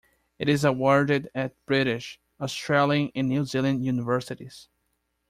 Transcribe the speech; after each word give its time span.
It 0.39 0.49
is 0.49 0.63
awarded 0.63 1.29
at 1.35 1.63
British, 1.67 2.19
Australian 2.39 3.11
and 3.13 3.27
New 3.29 3.45
Zealand 3.45 3.85
universities. 3.85 4.67